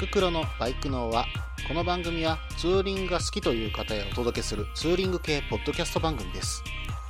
[0.00, 1.26] ククロのバイク脳は
[1.68, 6.64] この番組はツーリングが好きという方へお届けするツーリング系ポッドキャスト番組です。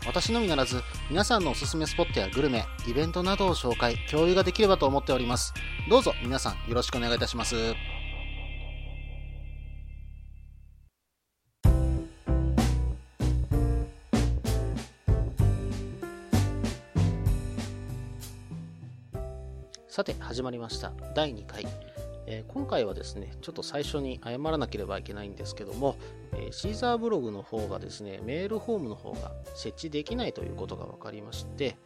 [0.05, 5.55] 私のみならず皆さんのおすすめスポットやグルメイベントなどを紹介共有ができればと思っております。
[5.89, 7.55] どうぞ皆さんよろしくお願いいたします。
[19.89, 20.93] さて始まりました。
[21.14, 21.64] 第2回。
[22.27, 25.97] えー、今回はですね、ちょっと最初に謝らなければいけないんですけども、
[26.33, 31.77] えー、シーザーブログの方がですね、メールフォームの方が設置できないということが分かりまして、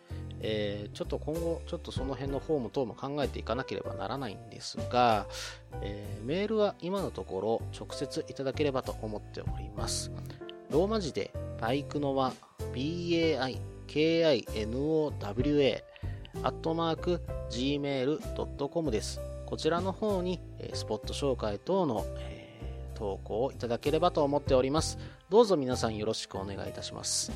[0.41, 5.27] えー、ちょっと今後、ちょっとその辺のフォーム等も考えていかなければならないんですが、
[5.81, 10.11] えメールは今のところ直接いただければと思っております。
[10.71, 12.33] ローマ字でバイクのは
[12.75, 13.55] BAIKINOWA
[16.43, 19.34] アットマーク gmail.com です。
[19.47, 20.41] こちらの方に、
[20.73, 22.59] スポット紹介等の、え、
[22.95, 24.99] 投稿をいただければと思っております。
[25.29, 27.33] どうぞ皆さんよろしくお願いいたします。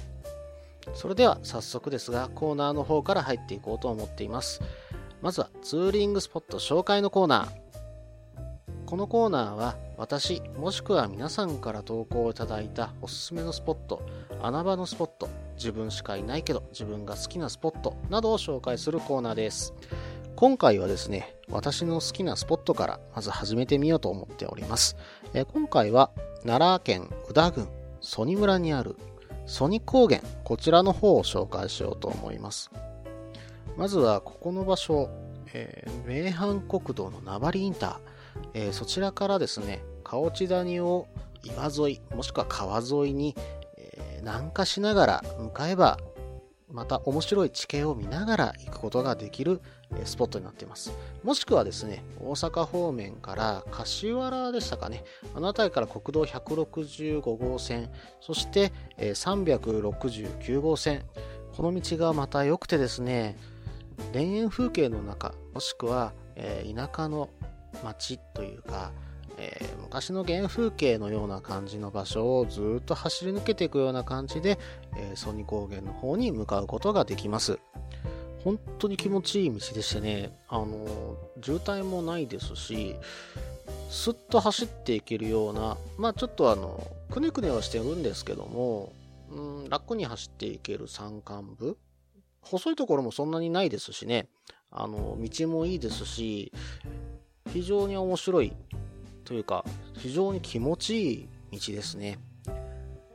[0.94, 4.60] それでは早速ですが、コーナーの方から入っていこうと思っています。
[5.20, 7.68] まずはツーリングスポット紹介のコーナー。
[8.86, 14.00] このコーナーは私もしくは皆さんから投稿いただいたおすすめのスポット、
[14.40, 19.74] 穴場のスポット、自分しかいないけど自分が好きなスポットなどを紹介するコーナーです。
[20.40, 24.96] 今回はですね、私の好きなスポットからまず始めてみようと思っております。
[25.34, 26.12] え今回は
[26.46, 27.66] 奈良県宇田郡
[28.00, 28.94] 曽爾村にある
[29.46, 32.70] 曽爾高原、こちらの方を紹介しようと思います。
[33.76, 35.10] まずはここの場所、
[35.54, 37.98] えー、名阪国道の名張インター、
[38.54, 41.08] えー、そちらからですね、河内谷を
[41.42, 43.34] 岩沿い、もしくは川沿いに、
[43.76, 45.98] えー、南下しながら向かえば
[46.70, 49.60] また面白い地形を見ながら行くことができる
[50.04, 50.92] スポットになっています。
[51.22, 57.90] もしくはですね、大阪方面から柏原でしたかね、あの辺りから国道165号線、
[58.20, 61.04] そして369号線、
[61.56, 63.36] この道がまた良くてですね、
[64.12, 67.30] 田園風景の中、もしくは田舎の
[67.82, 68.92] 町というか、
[69.38, 74.58] えー、昔の原風景のような感じの場所をずっと走り抜けていくような感じで、
[74.96, 77.58] えー、ソニ高原の方に向かうことができます。
[78.44, 82.96] 本当に気持ちいい道でしてね、あの渋滞もないですし、
[83.90, 88.92] すっと走っていけるような、まあちょっとあの、くねくねはしてるんですけども、
[89.30, 91.76] うん、楽に走っていける山間部
[92.40, 94.28] 細いところもそんなにないですしね、
[94.70, 96.52] あの、道もいいですし、
[97.52, 98.52] 非常に面白い
[99.28, 99.62] というか、
[99.92, 102.18] 非常に気持ちいい道ですね。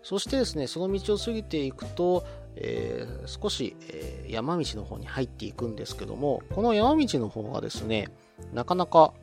[0.03, 2.24] そしてですね、その道を過ぎていくと、
[2.56, 8.09] えー、少し、えー、山道の方に入っていくんですけども、この山道の方がですね、
[8.53, 9.13] なかなか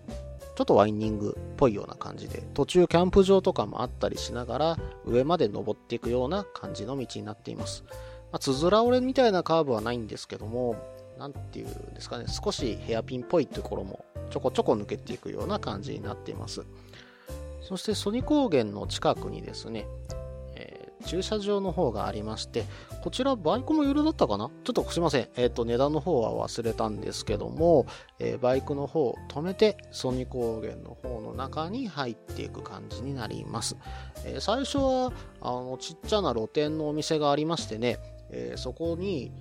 [0.57, 7.85] ちょっとワインニングっぽいような感じで、途中キャンプ場とかもあったりしながら、上まで登っていくような感じの道になっています。
[8.33, 10.75] ま、つづら折れみたいなカーブはないんですけども、
[11.21, 16.63] なんていうんですかね、少しヘアピンっぽいところもちょこちょこ抜けていくような感じになっています。
[17.61, 19.87] そしてソニ高原の近くにですね、
[20.57, 22.65] えー、駐車場の方がありまして、
[23.03, 24.51] こちらバイクも有料だったかな？
[24.65, 25.29] ちょっとすいません。
[25.37, 27.85] えっ、ー、と、値段の方は忘れたんですけども、
[28.19, 33.77] えー、バイクの方を止めて、ソニ高原の方の中に入っていく感じになります。
[34.25, 37.99] え、最初は、あの、ちっちゃな露店のお店がありましてね、
[38.31, 39.33] えそこに、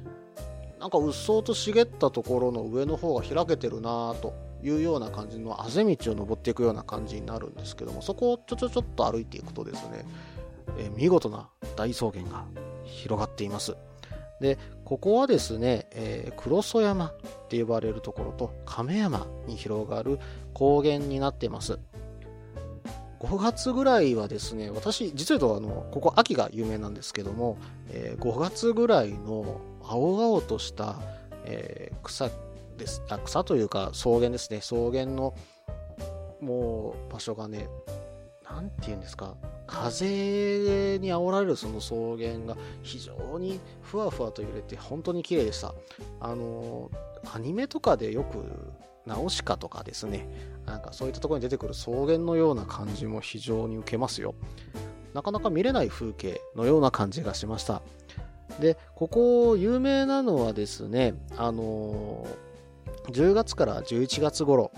[0.80, 10.06] なんかうっそうと茂ったところの上の方が開けてるなぁというような感じのあぜ道を登っていくような感じになるんですけどもそこをちょちょちょっと歩いていくとですね、
[10.78, 12.46] え、見事な大草原が
[12.86, 13.76] 広がっています。
[14.40, 17.14] でここはですね、えー、黒曽山っ
[17.50, 20.18] て呼ばれるところと亀山に広がる
[20.54, 21.78] 高原になってます。
[23.20, 27.58] 5月ぐらいはですね私実はあのここ秋が有名なんですけども、
[27.90, 29.60] えー、5月ぐらいの
[29.92, 30.98] 青々とした、
[31.46, 32.30] えー、草
[32.78, 33.02] です。
[33.10, 34.60] あ草というか草原ですね。
[34.60, 35.34] 草原の
[36.40, 37.68] もう場所がね
[38.48, 39.36] 何て言うんですか。
[39.66, 45.74] 風に煽られるその草原が非常にふわふわと揺れて本当に綺麗でした。
[46.20, 46.92] あの
[47.34, 48.46] アニメとかでよく
[49.08, 50.28] ナウシカとかですね。
[50.68, 54.36] なんかそういったところに出てくる草原のような感じも非常に受けますよ。
[55.16, 57.82] なかなか見れない風景のような感じがしました。
[58.60, 62.50] でここ有名なのはですねあのー
[63.12, 64.72] 10月から11月頃、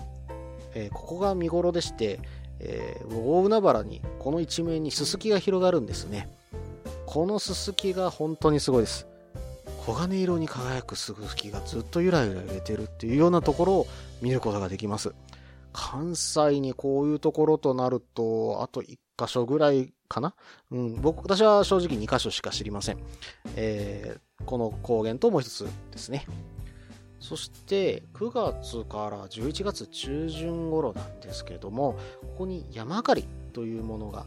[0.74, 2.20] えー、ここが見頃でして、
[2.60, 6.28] えー、大海原にこの一面にススキが広がるんですね。
[7.06, 9.06] このススキが本当にすごいです。
[9.84, 13.86] 黄金色に輝くススキがずっとゆらゆら揺れてるっていうようなところを
[14.20, 15.12] 見ることができます。
[15.72, 20.34] 関西にこういうところとなると、あと1箇所ぐらいかな？
[20.70, 22.98] うん、僕、私は正直2箇所しか知りません。
[23.56, 26.26] えー、この高原ともう一つですね。
[27.20, 34.26] そして9月から11月中旬頃なんですけれども、ここに山明かりというものが、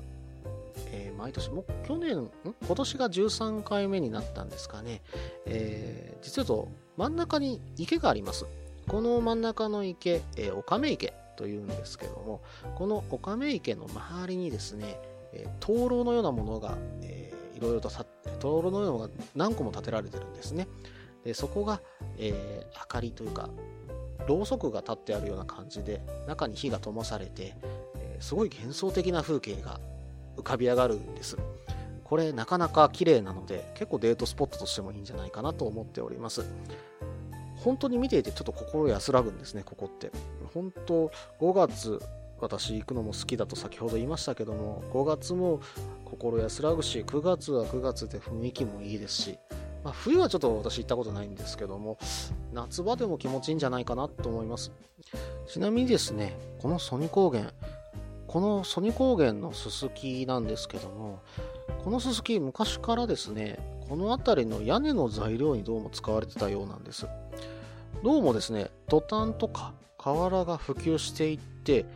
[0.87, 2.31] えー、毎年、もう去年、
[2.65, 5.01] 今年が13回目になったんですかね。
[5.45, 8.45] えー、実はと真ん中に池があります。
[8.87, 12.41] この真ん中の池、えー、岡目池というんですけども、
[12.75, 14.99] この岡目池の周りにですね、
[15.33, 17.89] え、灯籠のようなものが、えー、いろいろと
[18.39, 20.67] 灯籠のようなものが何個も建てられてるんですね。
[21.23, 21.81] でそこが、
[22.17, 23.49] えー、明かりというか、
[24.27, 27.55] ろうそくが立ってあるような感じで、中に火が灯されて、
[27.95, 29.79] えー、すごい幻想的な風景が
[30.37, 31.37] 浮かび上がるんです。
[32.03, 36.45] これなかなか綺麗なので、結構デートスポットとしてもいいんじゃないかなと思っております。
[37.65, 40.11] 本当に見ていてちょっと心安らぐんですね、ここって。
[40.53, 41.99] 本当、5月、
[42.39, 45.59] 私行くのも好きだと先ほど言いましたけども、5月も
[46.05, 49.39] 心安らぐし、9月は9月で雰囲気もいいですし、
[49.83, 51.97] まあ、冬はちょっと私行ったことないんですけども、
[52.53, 54.71] 夏場でも気持ちいいんじゃないかなと思います。
[55.47, 57.51] ちなみにですね、このソニ高原、
[58.27, 61.23] このソニ高原のススキなんですけども、
[61.83, 63.57] このススキ昔からですね、
[63.89, 67.07] この辺りの屋根の材料にどうも使われてたようなんです。
[68.05, 71.87] どうもですね、トタンとか瓦が普及していって、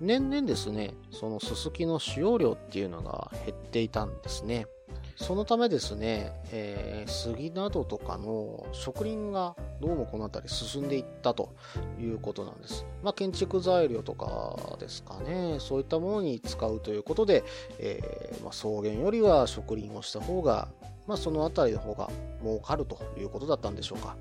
[0.00, 4.66] 年々ですね、そのススキの使用量っていうのが減っていたんですね。
[5.14, 11.54] そのためですね、えー、杉などとかの植林がどうもこの辺り進んでいったと
[11.96, 12.84] いうことなんです。
[13.04, 17.44] まあ、建築材料とかですかね、そういったものに使うということで、
[17.78, 20.66] えー、まあ、草原よりは植林をした方が、
[21.06, 22.10] まあ、その辺りの方が
[22.42, 24.16] 儲かるということだったんでしょうか。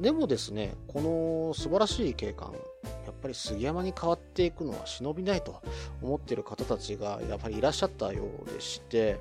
[0.00, 2.52] でもですね、この素晴らしい景観、
[3.04, 5.62] やっぱり杉山に変わっていくのは忍びないと
[6.02, 9.18] 思っている方たちがやっぱりいらっしゃったようでして、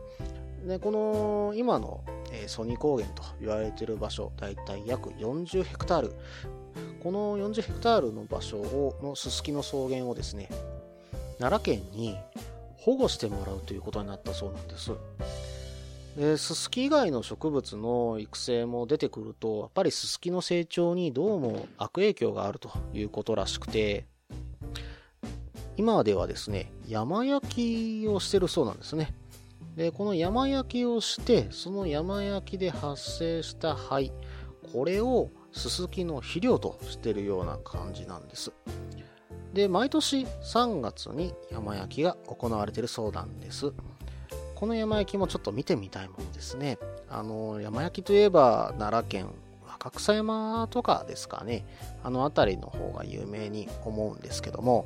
[0.68, 6.14] でこの今の、え、ソニー高原と言われている場所、だいたい約40ヘクタール。
[7.02, 10.50] この40ヘクタールの場所を、のすすきの草原をですね、
[11.38, 12.18] 奈良県に
[12.78, 14.92] 保護してもらうということになったそうなんです。
[16.16, 24.06] で、ススキ以外の植物の育成も出てくると、やっぱりススキの成長にどうも悪影響があるということらしくて、
[25.78, 29.14] 今ではですね、山焼きをしてるそうなんですね。
[29.76, 34.14] で、この山焼きをして、その山焼きで発生した灰、
[34.72, 38.54] これをススキの肥料としてるような感じなんです。
[39.54, 43.74] で、毎年3月に山焼きが行われてるそうなんです。
[44.56, 46.78] この山焼きもちょっと見てみたいものですね。
[47.10, 49.28] あの、山焼きといえば奈良県
[49.68, 51.66] 若草山とかですかね。
[52.04, 54.86] あの辺りの方が有名に思うんですけども、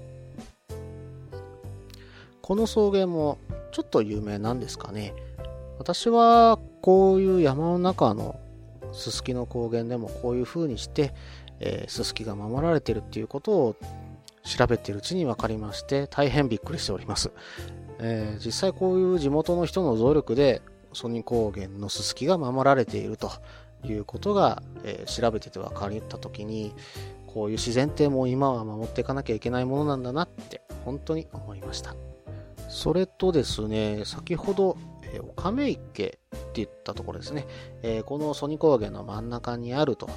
[2.41, 3.37] この草原も
[3.71, 5.13] ちょっと有名なんですかね。
[5.77, 8.39] 私はこういう山の中の
[8.91, 11.13] ススキの高原でもこういう風にして、
[11.59, 13.75] えー、ススキが守られてるっていうことを
[14.43, 17.31] 調べているうちに分かりまして大変びっくりしております。
[17.99, 20.61] えー、実際こういう地元の人の努力で
[20.93, 23.29] ソニ高原のススキが守られていると
[23.83, 26.73] いうことが、えー、調べてて分かった時に
[27.27, 31.95] こういう自然ってもう今は守っていかなきゃいけないものなんだなって本当に思いました
[32.69, 36.17] それとですね先ほど、えー、岡目池って
[36.55, 37.45] 言ったところですね、
[37.83, 40.09] えー、このソニ高原の真ん中にあると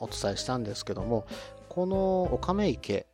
[0.00, 1.26] お伝えしたんですけども
[1.68, 3.06] この岡目池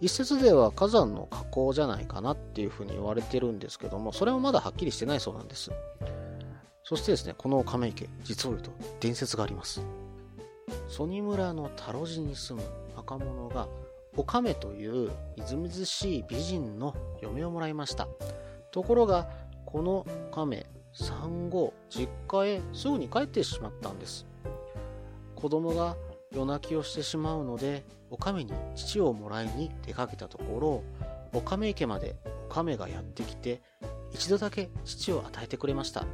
[0.00, 5.70] 一説では火山の火口じゃないかなっていうふうに言われてるんですけども、それもまだはっきりしてないそうなんです。
[6.84, 8.70] そしてですね、この亀池、実を言うと
[9.00, 9.84] 伝説があります。
[10.88, 13.68] 曽爾村の田路地に住む若者が、
[14.16, 18.08] お亀というみずみずしい美人の嫁をもらいました。
[18.70, 19.30] ところが、
[19.64, 24.26] この亀、産後、実家へすぐに帰ってしまったんです。
[25.34, 25.96] 子供が
[26.34, 30.82] 夜泣きをしてしまうので、お亀に父をもらいに出かけたところ、
[31.34, 32.16] お亀池まで
[32.48, 33.60] お亀がやってきて、
[34.12, 36.04] 一度だけ父を与えてくれました。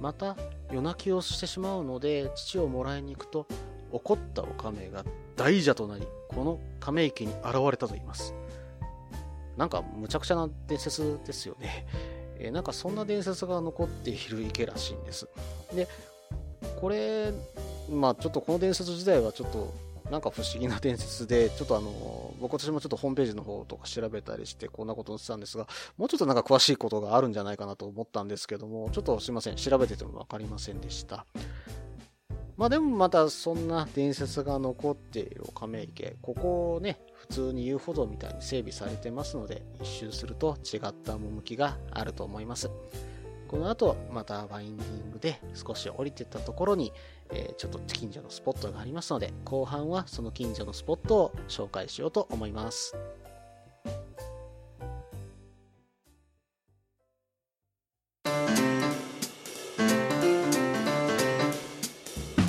[0.00, 0.36] また、
[0.70, 3.46] 夜泣きをしてしまうので、父をもらいに行くと、
[3.92, 5.04] 怒ったお亀が
[5.36, 8.34] 大蛇となり、この亀池に現れたと言います。
[9.56, 11.86] なんか、むちゃくちゃな伝説ですよね。
[12.38, 15.28] え、なんかそんな伝説が残っている池らしいんです。
[15.74, 15.86] で、
[16.80, 17.32] これ、
[17.92, 19.72] まあちょっとこの伝説自体はちょっと
[20.10, 31.24] なんか不思議な伝説で、ちょっとあの、僕私もちょっとホームページの方とか調べたりして、こんなことをしてたんですが、もうちょっとなんか詳しいことがあるんじゃないかなと思ったんですけども、ちょっとすいません、調べててもわかりませんでした。
[32.58, 42.70] まあでもまたそんな伝説が残っている亀池、ここをね、普通に遊歩道みたいに整備されてますので、一周すると違った趣があると思います。
[43.52, 46.90] この後、またワインディングで少し降りてったところに、
[47.30, 52.96] えー、ちょっと近所のスポットがありますので、後半はその近所のスポットを紹介しようと思います。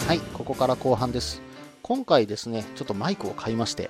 [0.08, 1.42] はい、ここから後半です。
[1.82, 3.90] 今回ですね、ちょっとマイクを買いまして、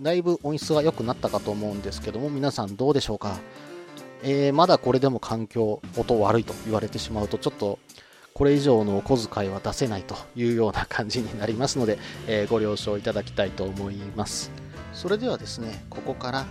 [0.00, 3.36] だいぶ音質が良くなったかと思うんですけども、皆さんどうでしょうか？
[4.26, 7.78] えー、まだこれでも環境、音悪いと言われてしまうと、ちょっと
[8.32, 14.50] これ以上のお小遣いは出せないというような感じになりますので、 えー、ご了承いただきたいと思います。
[14.94, 16.46] それではですね、ここから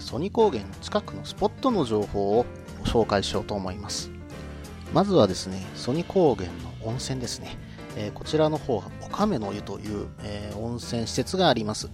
[0.00, 2.46] ソニ高原の近くのスポットの情報を
[2.80, 4.10] ご紹介しようと思います。
[4.94, 6.48] まずはですね、ソニ高原
[6.82, 7.58] の温泉ですね。
[7.96, 11.90] えー、こちらの方はおかめの湯という、え、温泉施設があります。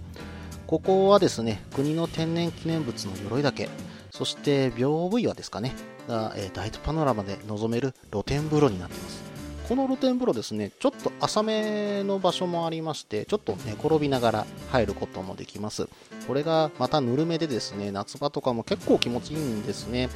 [0.69, 3.69] ここはですね、国の天然記念物の鎧岳、
[4.15, 5.75] そして屏風岩ですかね、
[6.07, 9.25] が、えー、大パノラマで望める露天風呂になっています。
[9.69, 15.89] この露天風呂ですね、ちょっと浅めの場所もありまして、ちょっと寝転びながら入ることもできます。
[16.29, 20.09] これがまたぬるめでですね、夏場とかも結構気持ちいいんですね。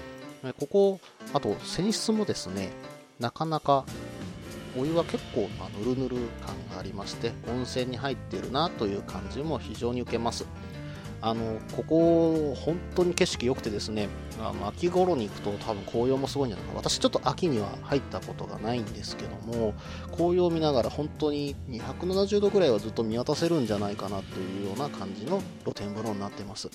[0.60, 1.00] ここ、
[1.34, 2.70] あと泉質もですね、
[3.18, 3.84] なかなか
[4.78, 10.46] お湯は結構、まぬるぬる感がありまして、温泉に入っているなという感じも非常に受けます。
[11.20, 14.08] あのここ、本当に景色良くてですね、
[14.40, 19.74] あの秋頃に行くと多分紅葉もすごいんじゃないか私ちょっと秋には入ったことがないんですけども
[20.12, 26.70] 紅葉を見ながら本当に270度ぐらいはずっと見渡せるんじゃないかなというような感じの露天風呂になってます。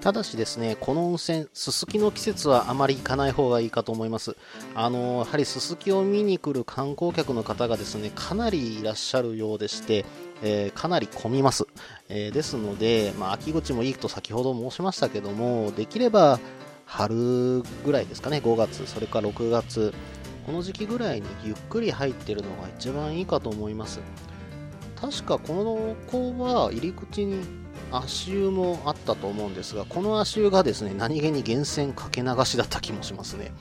[0.00, 4.36] ただしですね、この温泉、すすきの季節はあまり行かない方がいいかと思います。
[4.76, 10.04] あの、やはりすすきを見に来る観光客の方がですね、かなりいらっしゃるようでして、
[10.40, 11.66] えー、かなり混みます。
[12.08, 16.38] えー、ですので、まあ、秋口もいいと先ほど申しましたけども、できれば
[16.86, 19.92] 春ぐらいですかね、5月、それから6月、
[20.46, 23.98] この時期ぐらいにゆっくり入ってるのが一番いいかと思います。
[25.00, 27.44] 確かこの子は入り口に
[27.90, 33.52] 足湯もあったと思うんですが、この足湯がですね、何気に源泉かけ流しだった気もしますね。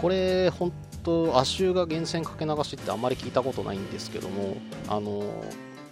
[0.00, 0.72] これ、本
[1.02, 4.56] 当足湯が源泉かけ流しってあんまり聞いたことないんですけども、
[4.88, 5.24] あの、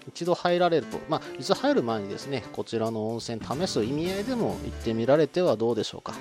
[0.09, 6.15] 一度入られると、まあ、いつ入る前にですね、こちらの温泉試す意味合いでも行ってみられてはどうでしょうか。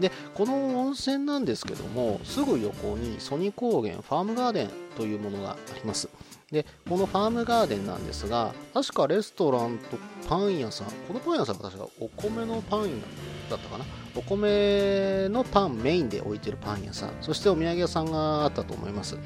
[0.00, 6.08] で、この温泉なんですけども、すぐ横にソニ高原ファームガーデンというものがあります。
[6.52, 9.98] で、このファームガーデンなんですが、確かレストランと
[10.28, 13.00] パン屋さん、このパン屋さんが確かお米のパン
[13.50, 13.84] だったかな？
[14.14, 19.18] お米のパンメインで置いてるパン屋さん、そしてお土産屋さんがあったと思います。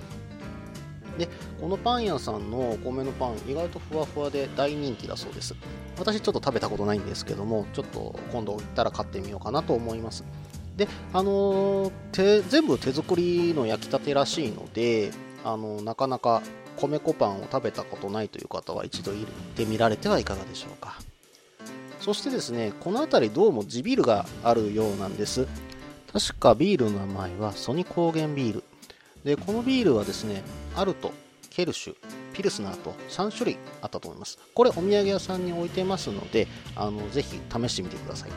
[1.19, 1.29] で、
[1.61, 5.55] このパン屋さんのお米のパン、意外とふわふわで大人気だそうです。
[5.99, 10.25] 私ちょっと食べたことないんですけども、ちょっと今度行ったら買ってみようかなと思います。
[10.79, 15.11] で、あのー、全部手作りの焼きたてらしいので、
[15.45, 16.41] あのなかなか
[16.81, 20.99] 米粉パンを食べたことないという方は一度行ってみられてはいかがでしょうか。
[22.01, 25.47] そしてですねこの辺りどうも地ビールがあるようなんです。
[26.13, 28.65] 確かビールの名前はソニ高原ビール。
[29.25, 30.43] でこのビールはですね
[30.75, 31.13] アルト
[31.51, 31.97] ケルシュ
[32.33, 34.39] ピルスナーと3種類あったと思います。
[34.55, 38.31] これお土産屋さんに置いてますのであのぜひ試してみてください。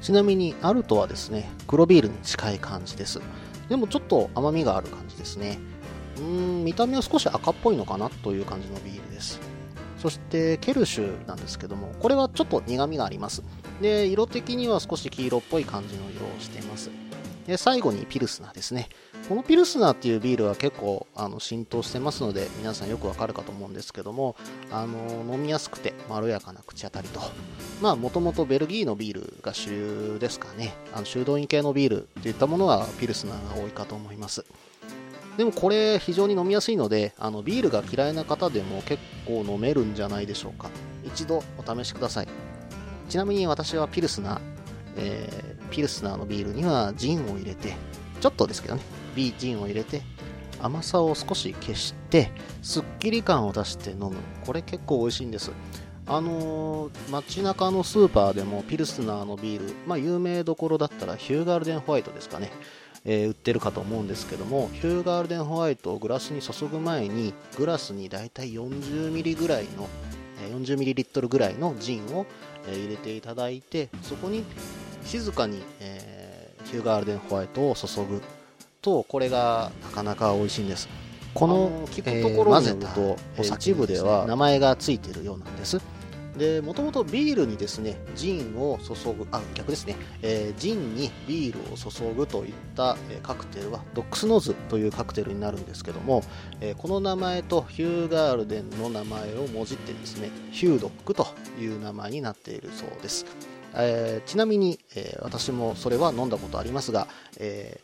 [0.00, 3.20] ちなみにアルトはですね黒ビールに近い感じです。
[3.68, 5.58] でもちょっと甘みがある感じですね。
[6.18, 9.40] うん見た目は少し赤っぽいのかなという感じのビールです。
[9.98, 13.42] そしてケルシュなんですけどもこれはちょっと苦みがあります。
[13.80, 16.90] で色的には少し黄色っぽい感じの色をしています。
[17.46, 18.88] で最後にピルスナーですね。
[19.28, 24.34] このピルスナーっていうビールは結構あの浸透してますので皆さんよくわかるかと思うんですけども
[24.70, 27.20] あの飲みやすくてまろやかな口当たりと。
[27.80, 30.74] まあもともとベルギーのビールが主流ですかね。
[30.92, 34.44] あの修道院系のビールといったものはピルスナーが多いかと思います。
[35.36, 40.68] でもこれ非常に飲みやすいのであのビールが嫌いな方でも結構飲めるんじゃないでしょうか。
[41.04, 42.28] 一度お試しください。
[43.08, 44.40] ちなみに私はピルスナー、
[44.96, 47.74] えー、ピルスナーのビールにはジンを入れて
[48.20, 48.82] ちょっとですけどね。
[49.14, 50.02] ビージンを入れて
[50.60, 52.30] 甘さを少し消して
[52.62, 54.16] すっきり感を出して飲む。
[54.46, 55.50] これ結構美味しいんです。
[56.06, 62.50] あのー、街中のスーパーでもピルスナーのビール、まあ、有名どころだったらヒューガルデンホワイトですかね。
[63.04, 69.88] えー、売ってるかと思うんですけどもヒューガールデンホワイトをグラスに注ぐ前にグラスにだいたい40ミリぐらいの
[70.50, 72.26] 40ミリリットルぐらいのジンを
[72.68, 74.44] 入れていただいてそこに
[75.04, 78.22] 静かに、えー、ヒューガールデンホワイトを注ぐ
[78.80, 80.88] とこれがなかなか美味しいんです。
[81.34, 85.80] この聞くところによると、えー、一部では名前がついているようなんです
[86.36, 96.22] でもともとビールにですねジンを注ぐあ逆ですね、えー、ジンにビールを注ぐといった、えー、カクテルはドックスノーズというカクテルになるんですけども、
[96.60, 101.26] えー、この名前とヒューガールデンの名前をもじってですねヒュードックと
[101.60, 103.26] いう名前になっているそうです、
[103.74, 107.08] えちなみに、え私もそれは飲んだことありますが、
[107.38, 107.80] え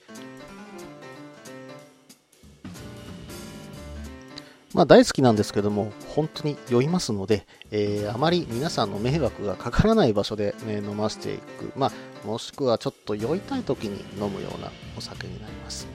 [4.74, 15.88] まあ、大好きなんですけども、本当に酔いますので、えー、あまり皆さんの迷惑がかからない場所で、ね、飲ませていく、まあ、もしくはちょっと酔いたい時に飲むようなお酒になります。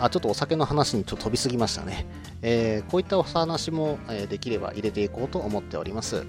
[0.00, 2.06] あ、ちょっとお酒の話にちょっと飛びすぎましたね。
[2.42, 6.26] えー、こういったお話も、え、できれば入れていこうと思っております。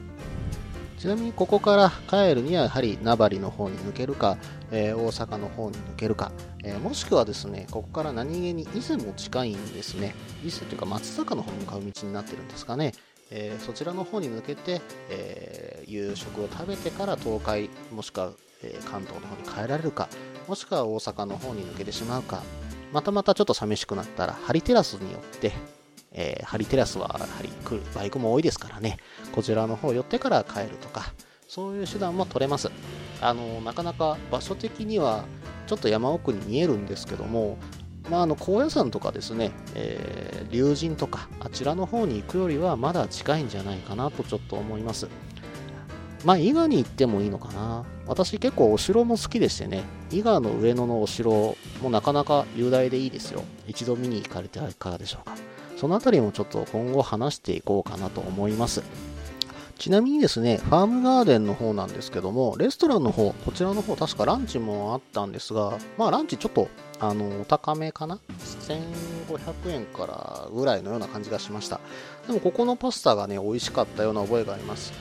[0.98, 4.38] ちなみにここから帰るにはやはり名張の方に抜けるか、
[4.72, 6.32] えー、大阪の方に抜けるか、
[6.64, 10.16] えー、もしくはですね、ここから何気に伊勢も近いんですね。
[10.44, 12.94] 伊勢というか松坂の方に向かう道になってるんですかね。
[13.30, 18.32] えー、そちらの方に抜けて、え夕食を食べてから東海、もしくは、
[18.64, 20.10] え関東の方に帰られるか、
[20.48, 22.42] もしくは大阪の方に抜けてしまうか、
[22.94, 25.52] またまたちょっと寂しくなったら、ハリテラスによって、
[26.18, 28.98] えー、ハリテラスはやはり来るバイクも多いですからね、
[29.32, 31.14] こちらの方寄ってから帰るとか、
[31.48, 32.70] そういう手段も取れます。
[33.22, 35.24] あの、なかなか場所的には
[35.68, 37.58] ちょっと山奥に見えるんですけども、
[38.10, 45.08] まあ、あの高野山とかですね、えー、竜神とかあちらの方に行くよりはまだ近いんじゃないかなとちょっと思います。
[46.26, 47.86] まあ、伊賀に行ってもいいのかな。
[48.08, 53.44] 私結構お城も好きでしてね、伊賀の上野のお城もなかなか雄大でいいですよ。
[53.68, 55.36] 一度見に行かれてはいかがでしょうか。
[55.78, 58.84] その辺りもちょっと今後話していこうかなと思います。
[59.78, 66.68] ちなみにですね、ファームガーデンの方なんですけども、レストランの方、こちらの方、確かランチもあったんですが、まあランチちょっと、
[67.00, 68.20] あの、お高めかな
[69.30, 71.80] ?1500 円からぐらいのような感じがしました。
[72.26, 74.92] でもここのパスタがね、美味しかったような覚えがあります。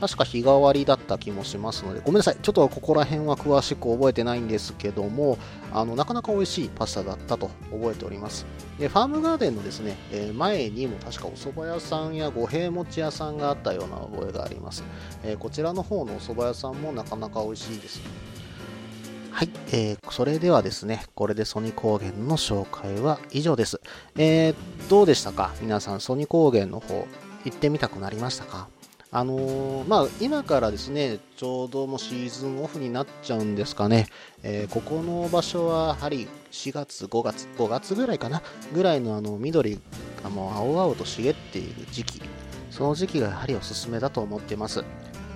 [0.00, 5.36] 確か日替わりだった気もしますので、ごめんなさい、ちょっとここら辺は詳しく覚えてないんですけども、
[5.72, 8.46] あのなかなか美味しいパスタだったと覚えております。
[8.78, 14.82] でファームガーデンのですね、え、前にも確かお蕎麦屋さんや五平餅屋さんがあったような覚えがあります。
[15.22, 18.00] え、こちらの方のお蕎麦屋さんもなかなか美味しいです。
[19.32, 23.80] はい、えー、それではですね、これでソニ高原の紹介は以上です。
[24.16, 24.54] えー、
[24.88, 25.52] どうでしたか？
[25.60, 27.06] 皆さん、ソニ高原の方、
[27.44, 28.68] 行ってみたくなりましたか？
[29.12, 34.06] あのー、まあ、今からですね、ちょうどもうシーズンオフになっちゃうんですかね、
[34.44, 38.40] えー、ここの場所はやはり4月、5月、5月ぐらいかな、
[38.72, 39.80] ぐらいのあの緑
[40.22, 42.22] がもう青々と茂っている時期、
[42.70, 44.84] その時期がやはりおすすめだと思っています。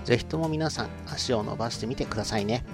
[0.04, 2.64] ぜひとも皆さん足を伸ばしてみてくださいね。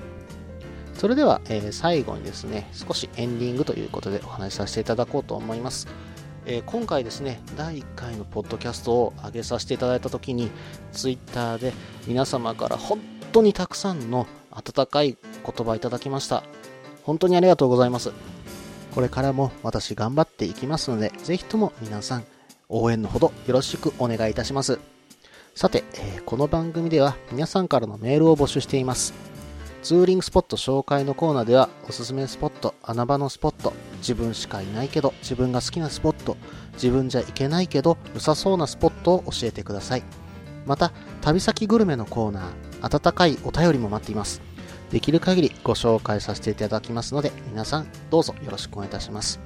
[0.94, 5.88] それでは、えー、最後にですね、少しエンディングということでお話しさせていただこうと思います。
[6.46, 10.50] え、今回ですね、第1回のポッドキャストを上げさせていただいたときに、
[10.92, 11.72] ツイッターで
[12.06, 13.00] 皆様から本
[13.32, 16.42] 当にたくさんの温かい言葉いただきました。
[17.02, 18.12] 本当にありがとうございます。
[18.94, 22.24] これからも私頑張っていきますので、ぜひとも皆さん
[22.68, 24.78] 応援のほどよろしくお願いいたします。
[25.54, 29.29] さて、え、この番組では皆さんからのメールを募集しています。
[29.82, 36.36] ツーリングスポット紹介のコーナーではおすすめスポット、穴場のスポット、自分しかいないけど自分が好きなスポット、
[36.74, 40.02] 自分じゃ行けないけど良さそうなスポットを教えてください。
[40.66, 44.42] また、旅先グルメのコーナー、温かいお便りも待っています。
[44.90, 49.40] できる限りご紹介させていただきますので、皆さんどうぞよろしくお願いいたします。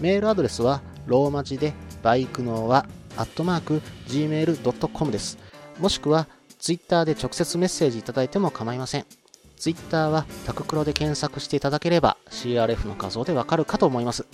[0.00, 5.38] メールアドレスはローマ字でバイクのはアットマーク gmail.com です。
[5.78, 6.26] もしくは
[6.58, 9.06] Twitter で直接メッセージいただいても構いません。
[9.56, 14.26] Twitter はタククロで検索していただければ CRF の画像でわかるかと思います。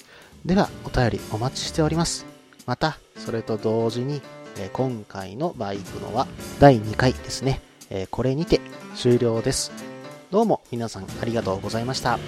[0.44, 2.26] では、お便りお待ちしております。
[2.66, 4.20] また、それと同時に、
[4.58, 6.26] え今回のバイクのは
[6.58, 7.61] 第2回ですね。
[7.90, 8.61] えこれにて
[8.96, 9.72] 終了です。
[10.30, 12.18] どうも皆さんありがとうございました。